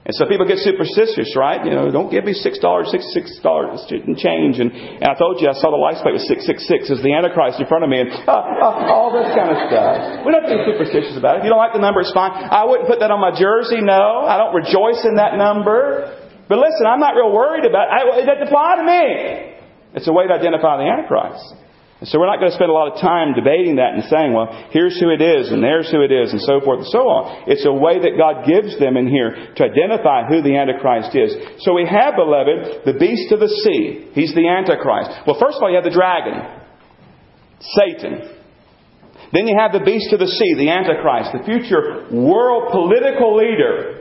[0.00, 1.60] And so people get superstitious, right?
[1.60, 4.56] You know, don't give me six dollars, six six dollars and change.
[4.56, 7.04] And, and I told you I saw the license plate was six six six as
[7.04, 10.24] the Antichrist in front of me, and uh, uh, all this kind of stuff.
[10.24, 11.44] We don't have to be superstitious about it.
[11.44, 12.32] If you don't like the number, it's fine.
[12.32, 13.84] I wouldn't put that on my jersey.
[13.84, 16.16] No, I don't rejoice in that number.
[16.48, 18.24] But listen, I'm not real worried about it.
[18.24, 19.04] It doesn't apply to me.
[20.00, 21.44] It's a way to identify the Antichrist.
[22.00, 24.32] And so we're not going to spend a lot of time debating that and saying,
[24.32, 27.04] well, here's who it is and there's who it is and so forth and so
[27.12, 27.44] on.
[27.44, 31.60] It's a way that God gives them in here to identify who the Antichrist is.
[31.60, 34.08] So we have, beloved, the beast of the sea.
[34.16, 35.28] He's the Antichrist.
[35.28, 36.40] Well, first of all, you have the dragon.
[37.76, 38.40] Satan.
[39.36, 43.99] Then you have the beast of the sea, the Antichrist, the future world political leader.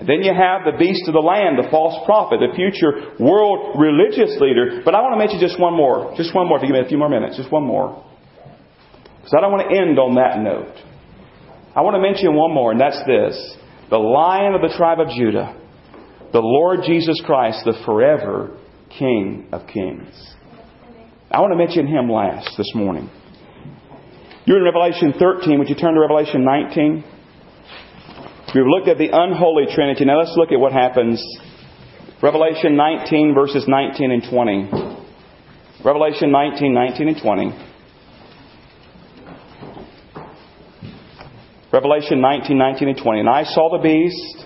[0.00, 3.76] And then you have the beast of the land, the false prophet, the future world
[3.76, 4.80] religious leader.
[4.82, 6.16] But I want to mention just one more.
[6.16, 7.36] Just one more, if you give me a few more minutes.
[7.36, 8.00] Just one more.
[9.20, 10.72] Because I don't want to end on that note.
[11.76, 13.36] I want to mention one more, and that's this.
[13.90, 15.54] The lion of the tribe of Judah.
[16.32, 18.56] The Lord Jesus Christ, the forever
[18.88, 20.16] King of kings.
[21.30, 23.08] I want to mention him last this morning.
[24.46, 25.58] You're in Revelation 13.
[25.58, 27.04] Would you turn to Revelation 19?
[28.52, 30.04] We've looked at the unholy Trinity.
[30.04, 31.22] Now let's look at what happens.
[32.20, 34.70] Revelation 19, verses 19 and 20.
[35.84, 37.66] Revelation 19, 19 and 20.
[41.72, 43.20] Revelation 19, 19 and 20.
[43.20, 44.44] And I saw the beast,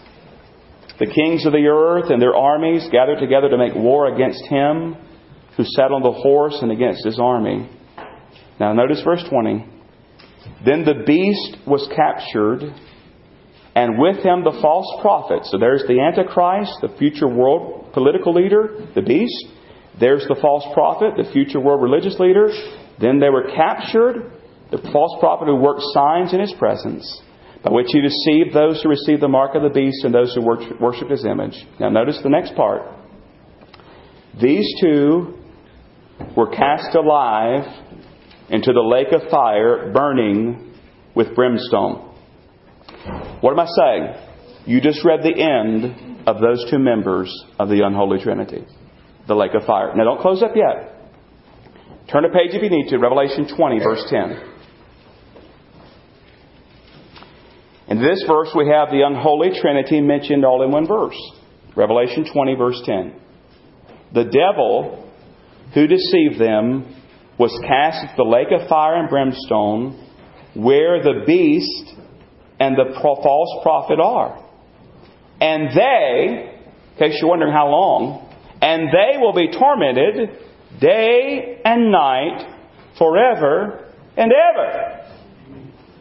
[0.98, 4.96] the kings of the earth and their armies gathered together to make war against him
[5.56, 7.70] who sat on the horse and against his army.
[8.60, 9.66] Now notice verse 20.
[10.62, 12.70] Then the beast was captured
[13.74, 15.44] and with him the false prophet.
[15.46, 19.46] So there's the Antichrist, the future world political leader, the beast.
[19.98, 22.50] There's the false prophet, the future world religious leader.
[23.00, 24.32] Then they were captured,
[24.70, 27.22] the false prophet who worked signs in his presence,
[27.62, 30.42] by which he deceived those who received the mark of the beast and those who
[30.80, 31.66] worship his image.
[31.80, 32.82] Now notice the next part.
[34.40, 35.38] These two
[36.36, 37.64] were cast alive
[38.50, 40.74] into the lake of fire, burning
[41.14, 42.13] with brimstone.
[43.44, 44.14] What am I saying?
[44.64, 48.64] You just read the end of those two members of the unholy Trinity,
[49.28, 49.94] the lake of fire.
[49.94, 51.10] Now don't close up yet.
[52.10, 54.40] Turn a page if you need to, Revelation 20, verse 10.
[57.88, 61.20] In this verse, we have the unholy Trinity mentioned all in one verse.
[61.76, 63.12] Revelation 20, verse 10.
[64.14, 65.12] The devil
[65.74, 66.96] who deceived them
[67.38, 70.02] was cast into the lake of fire and brimstone,
[70.54, 72.03] where the beast
[72.60, 74.42] and the false prophet are.
[75.40, 76.60] And they,
[76.92, 78.30] in case you're wondering how long,
[78.60, 80.38] and they will be tormented
[80.80, 82.46] day and night
[82.98, 85.04] forever and ever.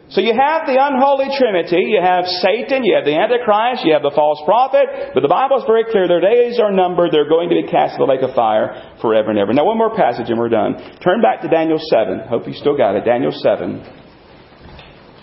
[0.09, 4.05] So you have the unholy trinity, you have Satan, you have the Antichrist, you have
[4.05, 7.49] the false prophet, but the Bible is very clear, their days are numbered, they're going
[7.49, 9.57] to be cast in the lake of fire forever and ever.
[9.57, 10.77] Now one more passage and we're done.
[11.01, 12.29] Turn back to Daniel 7.
[12.29, 13.09] Hope you still got it.
[13.09, 14.02] Daniel 7.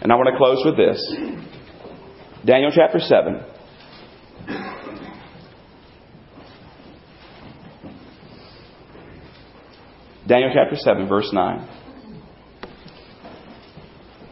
[0.02, 0.98] And I want to close with this
[2.44, 3.44] Daniel chapter 7.
[10.26, 11.68] Daniel chapter 7, verse 9.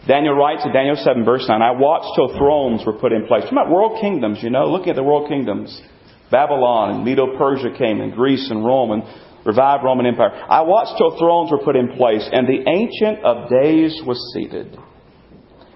[0.06, 3.42] Daniel writes in Daniel 7, verse 9, I watched till thrones were put in place.
[3.42, 5.82] Talking about world kingdoms, you know, looking at the world kingdoms.
[6.30, 9.02] Babylon and Medo Persia came, and Greece and Rome, and
[9.44, 10.30] revived Roman Empire.
[10.30, 14.78] I watched till thrones were put in place, and the Ancient of Days was seated.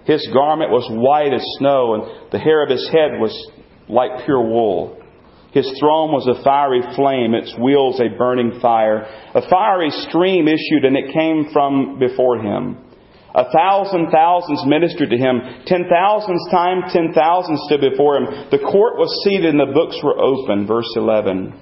[0.04, 3.32] His garment was white as snow, and the hair of his head was
[3.88, 4.98] like pure wool.
[5.52, 9.04] His throne was a fiery flame, its wheels a burning fire.
[9.34, 12.78] A fiery stream issued, and it came from before him.
[13.34, 15.40] A thousand thousands ministered to him.
[15.66, 18.26] Ten thousands times ten thousands stood before him.
[18.50, 20.66] The court was seated, and the books were open.
[20.66, 21.52] Verse 11.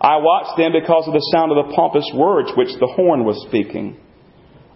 [0.00, 3.44] I watched them because of the sound of the pompous words which the horn was
[3.46, 3.98] speaking.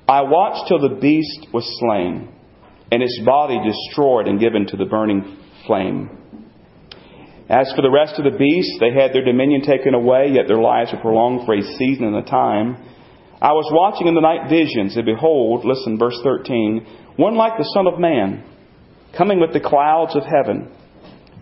[0.07, 2.35] I watched till the beast was slain
[2.91, 6.11] and its body destroyed and given to the burning flame.
[7.49, 10.61] As for the rest of the beasts, they had their dominion taken away, yet their
[10.61, 12.77] lives were prolonged for a season and a time.
[13.41, 17.71] I was watching in the night visions, and behold, listen, verse 13, one like the
[17.75, 18.43] Son of Man,
[19.17, 20.71] coming with the clouds of heaven.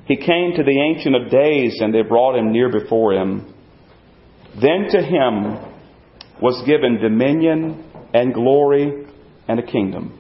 [0.07, 3.55] He came to the Ancient of Days, and they brought him near before him.
[4.61, 5.59] Then to him
[6.41, 9.07] was given dominion and glory
[9.47, 10.19] and a kingdom,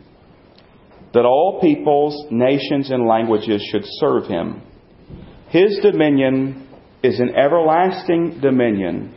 [1.14, 4.62] that all peoples, nations, and languages should serve him.
[5.48, 6.68] His dominion
[7.02, 9.14] is an everlasting dominion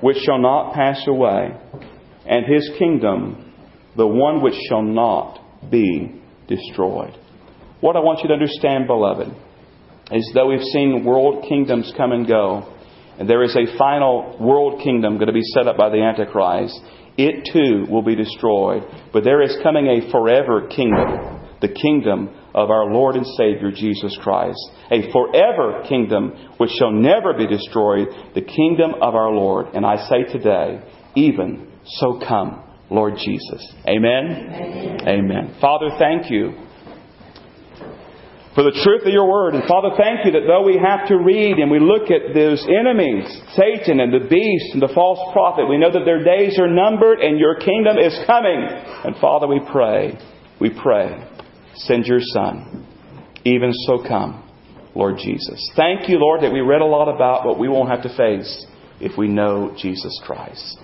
[0.00, 1.50] which shall not pass away,
[2.26, 3.52] and his kingdom
[3.96, 7.16] the one which shall not be destroyed.
[7.80, 9.28] What I want you to understand, beloved,
[10.12, 12.70] is though we've seen world kingdoms come and go,
[13.18, 16.80] and there is a final world kingdom going to be set up by the Antichrist,
[17.28, 18.82] it too will be destroyed.
[19.12, 24.16] But there is coming a forever kingdom, the kingdom of our Lord and Savior Jesus
[24.22, 24.58] Christ.
[24.90, 29.74] A forever kingdom which shall never be destroyed, the kingdom of our Lord.
[29.74, 30.82] And I say today,
[31.14, 33.74] even so come, Lord Jesus.
[33.86, 34.26] Amen.
[34.30, 35.08] Amen.
[35.08, 35.56] Amen.
[35.60, 36.54] Father, thank you
[38.54, 39.54] for the truth of your word.
[39.54, 42.66] And Father, thank you that though we have to read and we look at those
[42.66, 46.68] enemies, Satan and the beast and the false prophet, we know that their days are
[46.68, 48.66] numbered and your kingdom is coming.
[49.04, 50.18] And Father, we pray,
[50.60, 51.24] we pray,
[51.74, 52.86] send your Son.
[53.44, 54.42] Even so come,
[54.94, 55.70] Lord Jesus.
[55.76, 58.66] Thank you, Lord, that we read a lot about what we won't have to face
[59.00, 60.78] if we know Jesus Christ.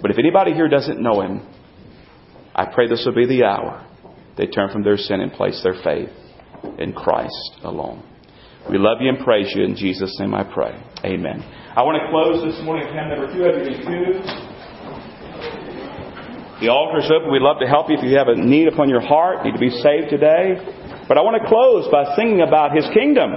[0.00, 1.46] But if anybody here doesn't know him,
[2.54, 3.84] I pray this will be the hour
[4.38, 6.10] they turn from their sin and place their faith
[6.78, 8.02] in Christ alone.
[8.68, 9.62] We love you and praise you.
[9.62, 10.74] In Jesus' name I pray.
[11.04, 11.44] Amen.
[11.76, 14.56] I want to close this morning with hymn number 202.
[16.58, 17.30] The altar is open.
[17.30, 19.60] We'd love to help you if you have a need upon your heart, need to
[19.60, 20.56] be saved today.
[21.06, 23.30] But I want to close by singing about His kingdom.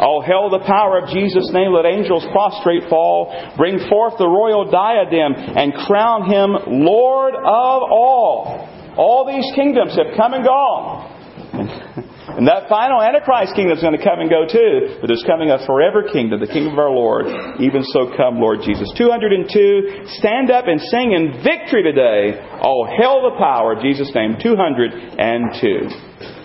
[0.00, 1.76] Oh, hail the power of Jesus' name.
[1.76, 3.28] Let angels prostrate fall.
[3.58, 6.56] Bring forth the royal diadem and crown Him
[6.86, 8.64] Lord of all.
[8.96, 11.04] All these kingdoms have come and gone.
[12.28, 14.98] And that final Antichrist kingdom is going to come and go too.
[15.00, 17.26] But there's coming a forever kingdom, the kingdom of our Lord.
[17.60, 18.92] Even so come, Lord Jesus.
[18.96, 20.06] 202.
[20.20, 22.38] Stand up and sing in victory today.
[22.62, 23.80] Oh, hail the power.
[23.80, 24.36] Jesus' name.
[24.40, 26.39] 202.